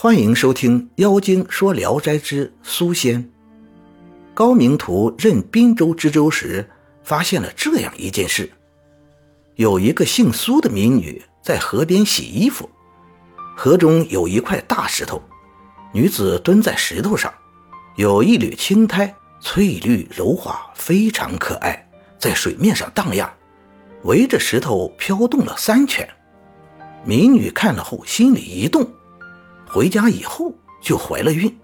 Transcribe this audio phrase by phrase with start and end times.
[0.00, 3.20] 欢迎收听《妖精说聊斋之苏仙》。
[4.32, 6.64] 高明图任滨州知州时，
[7.02, 8.48] 发现了这样一件事：
[9.56, 12.70] 有一个姓苏的民女在河边洗衣服，
[13.56, 15.20] 河中有一块大石头，
[15.92, 17.34] 女子蹲在石头上，
[17.96, 21.90] 有一缕青苔，翠绿柔滑，非常可爱，
[22.20, 23.28] 在水面上荡漾，
[24.04, 26.08] 围着石头飘动了三圈。
[27.04, 28.88] 民女看了后，心里一动。
[29.68, 31.54] 回家以后就怀了孕，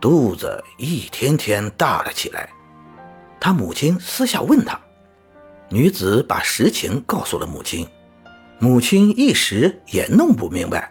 [0.00, 2.48] 肚子一天天大了起来。
[3.38, 4.78] 他母亲私下问他，
[5.68, 7.86] 女子把实情告诉了母亲，
[8.58, 10.90] 母亲一时也弄不明白。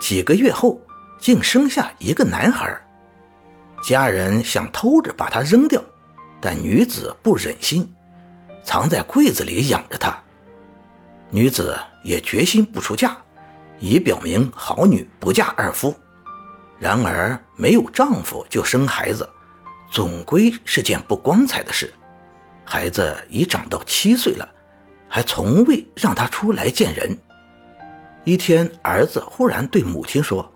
[0.00, 0.80] 几个月后，
[1.18, 2.80] 竟生下一个男孩。
[3.82, 5.82] 家人想偷着把他扔掉，
[6.40, 7.92] 但女子不忍心，
[8.62, 10.16] 藏在柜子里养着他。
[11.30, 13.16] 女子也决心不出嫁。
[13.80, 15.94] 以表明好女不嫁二夫，
[16.78, 19.26] 然而没有丈夫就生孩子，
[19.90, 21.92] 总归是件不光彩的事。
[22.62, 24.46] 孩子已长到七岁了，
[25.08, 27.18] 还从未让他出来见人。
[28.24, 30.52] 一天，儿子忽然对母亲说：“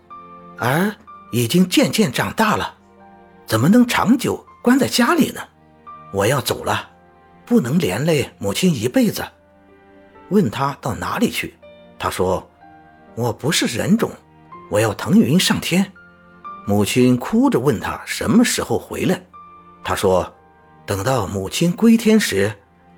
[0.60, 0.94] 儿
[1.32, 2.74] 已经渐渐长大了，
[3.46, 5.40] 怎么能长久关在家里呢？
[6.12, 6.90] 我要走了，
[7.46, 9.24] 不能连累母亲一辈子。”
[10.28, 11.54] 问他到哪里去，
[11.98, 12.46] 他说。
[13.16, 14.10] 我不是人种，
[14.70, 15.92] 我要腾云上天。
[16.66, 19.22] 母亲哭着问他什么时候回来，
[19.84, 20.34] 他说
[20.86, 22.52] ：“等到母亲归天时，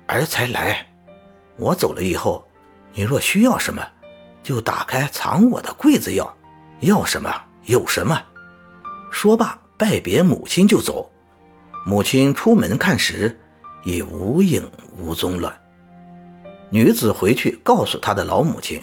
[0.07, 0.87] 儿才来。
[1.57, 2.47] 我走了以后，
[2.93, 3.85] 你若需要什么，
[4.41, 6.35] 就打开藏我的柜子要，
[6.79, 7.29] 要什么
[7.65, 8.19] 有什么。”
[9.11, 11.11] 说罢，拜别母亲就走。
[11.85, 13.39] 母亲出门看时，
[13.83, 15.57] 已无影无踪了。
[16.69, 18.81] 女子回去告诉她的老母亲。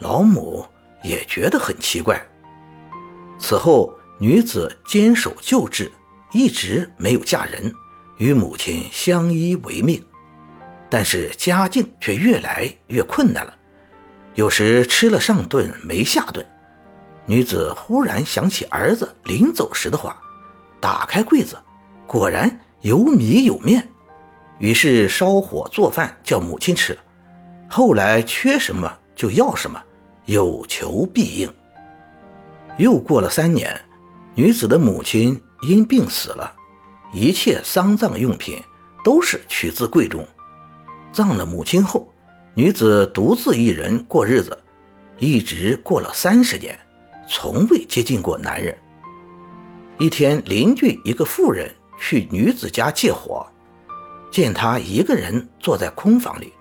[0.00, 0.66] 老母
[1.02, 2.20] 也觉得很奇怪。
[3.38, 5.90] 此后，女子坚守旧制，
[6.32, 7.72] 一直没有嫁人，
[8.18, 10.04] 与母亲相依为命。
[10.88, 13.54] 但是家境却越来越困难了，
[14.34, 16.44] 有时吃了上顿没下顿。
[17.26, 20.20] 女子忽然想起儿子临走时的话，
[20.80, 21.56] 打开柜子，
[22.06, 23.86] 果然有米有面，
[24.58, 26.98] 于是烧火做饭叫母亲吃。
[27.68, 29.80] 后来缺什么就要什么。
[30.30, 31.52] 有求必应。
[32.78, 33.76] 又过了三年，
[34.36, 36.54] 女子的母亲因病死了，
[37.12, 38.62] 一切丧葬用品
[39.02, 40.24] 都是取自柜中。
[41.10, 42.08] 葬了母亲后，
[42.54, 44.56] 女子独自一人过日子，
[45.18, 46.78] 一直过了三十年，
[47.28, 48.78] 从未接近过男人。
[49.98, 53.44] 一天，邻居一个妇人去女子家借火，
[54.30, 56.52] 见她一个人坐在空房里，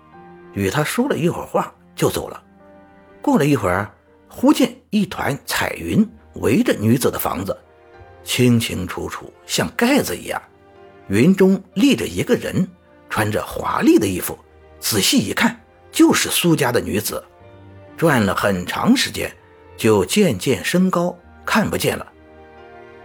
[0.53, 2.43] 与她说了一会儿话，就走了。
[3.21, 3.91] 过了一会儿，
[4.27, 7.55] 忽见一团彩云围着女子的房子，
[8.23, 10.41] 清清楚楚，像盖子一样。
[11.07, 12.67] 云中立着一个人，
[13.09, 14.37] 穿着华丽的衣服。
[14.79, 15.59] 仔细一看，
[15.91, 17.23] 就是苏家的女子。
[17.97, 19.29] 转了很长时间，
[19.75, 22.07] 就渐渐升高，看不见了。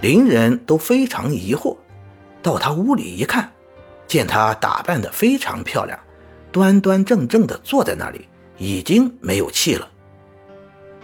[0.01, 1.77] 邻人都非常疑惑。
[2.43, 3.51] 到他屋里一看，
[4.07, 5.99] 见她打扮得非常漂亮，
[6.53, 9.91] 端端正正地坐在那里，已经没有气了。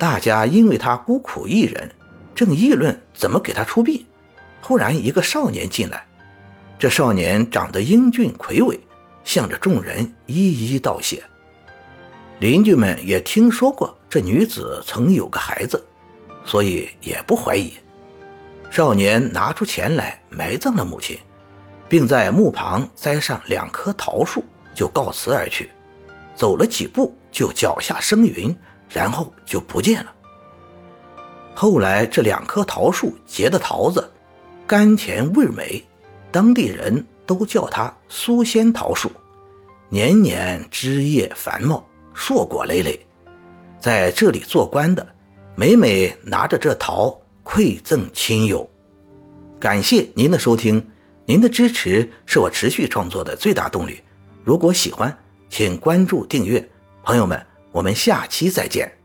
[0.01, 1.91] 大家因为他孤苦一人，
[2.35, 4.03] 正议论怎么给他出殡。
[4.63, 6.07] 忽然，一个少年进来。
[6.79, 8.81] 这少年长得英俊魁伟，
[9.25, 11.23] 向着众人一一道谢。
[12.39, 15.85] 邻居们也听说过这女子曾有个孩子，
[16.47, 17.75] 所以也不怀疑。
[18.71, 21.19] 少年拿出钱来埋葬了母亲，
[21.91, 24.43] 并在墓旁栽上两棵桃树，
[24.75, 25.69] 就告辞而去。
[26.35, 28.57] 走了几步，就脚下生云。
[28.91, 30.13] 然后就不见了。
[31.55, 34.11] 后来这两棵桃树结的桃子，
[34.67, 35.83] 甘甜味美，
[36.31, 39.11] 当地人都叫它苏仙桃树，
[39.89, 41.85] 年年枝叶繁茂，
[42.15, 42.99] 硕果累累。
[43.79, 45.07] 在这里做官的，
[45.55, 48.69] 每每拿着这桃馈赠亲友。
[49.59, 50.85] 感谢您的收听，
[51.27, 54.01] 您的支持是我持续创作的最大动力。
[54.45, 55.15] 如果喜欢，
[55.51, 56.67] 请关注订阅，
[57.03, 57.50] 朋友们。
[57.73, 59.00] 我们下期再见。